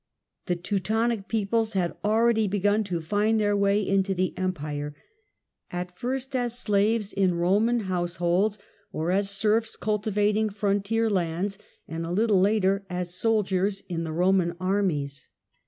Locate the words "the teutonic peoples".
0.47-1.73